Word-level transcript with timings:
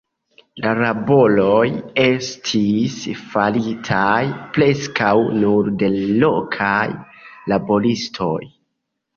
La 0.61 0.69
laboroj 0.77 1.65
estis 2.03 2.95
faritaj 3.33 4.15
preskaŭ 4.57 5.13
nur 5.45 5.71
de 5.85 5.93
lokaj 6.25 6.83
laboristoj. 7.55 8.35